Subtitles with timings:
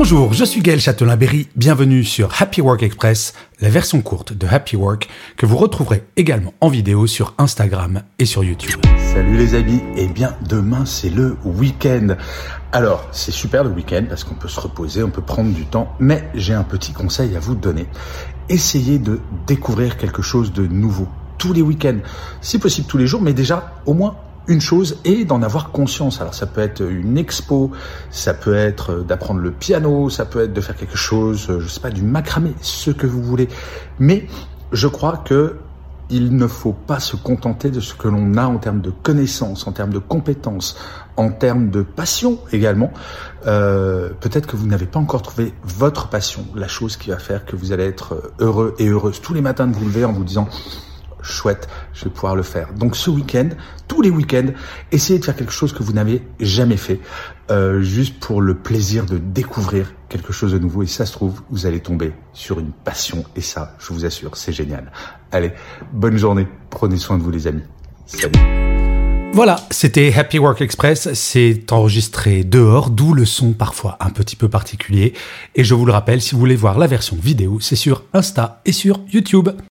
[0.00, 4.76] Bonjour, je suis Gaël Châtelain-Berry, bienvenue sur Happy Work Express, la version courte de Happy
[4.76, 8.80] Work que vous retrouverez également en vidéo sur Instagram et sur YouTube.
[9.12, 12.14] Salut les amis, et eh bien demain c'est le week-end.
[12.70, 15.92] Alors c'est super le week-end parce qu'on peut se reposer, on peut prendre du temps,
[15.98, 17.88] mais j'ai un petit conseil à vous donner.
[18.48, 19.18] Essayez de
[19.48, 21.08] découvrir quelque chose de nouveau
[21.38, 21.98] tous les week-ends,
[22.40, 24.14] si possible tous les jours, mais déjà au moins
[24.48, 26.20] une chose et d'en avoir conscience.
[26.20, 27.70] Alors ça peut être une expo,
[28.10, 31.80] ça peut être d'apprendre le piano, ça peut être de faire quelque chose, je sais
[31.80, 33.48] pas, du macramé, ce que vous voulez.
[33.98, 34.26] Mais
[34.72, 35.56] je crois que
[36.10, 39.66] il ne faut pas se contenter de ce que l'on a en termes de connaissances,
[39.66, 40.76] en termes de compétences,
[41.16, 42.90] en termes de passion également.
[43.46, 47.44] Euh, Peut-être que vous n'avez pas encore trouvé votre passion, la chose qui va faire
[47.44, 50.24] que vous allez être heureux et heureuse tous les matins de vous lever en vous
[50.24, 50.48] disant
[51.28, 52.72] chouette, je vais pouvoir le faire.
[52.74, 53.48] Donc ce week-end,
[53.86, 54.52] tous les week-ends,
[54.92, 57.00] essayez de faire quelque chose que vous n'avez jamais fait,
[57.50, 60.82] euh, juste pour le plaisir de découvrir quelque chose de nouveau.
[60.82, 63.24] Et ça se trouve, vous allez tomber sur une passion.
[63.36, 64.92] Et ça, je vous assure, c'est génial.
[65.32, 65.52] Allez,
[65.92, 66.46] bonne journée.
[66.70, 67.62] Prenez soin de vous les amis.
[68.06, 68.58] Salut.
[69.32, 74.48] Voilà, c'était Happy Work Express, c'est enregistré dehors, d'où le son parfois un petit peu
[74.48, 75.12] particulier.
[75.54, 78.60] Et je vous le rappelle, si vous voulez voir la version vidéo, c'est sur Insta
[78.64, 79.50] et sur YouTube.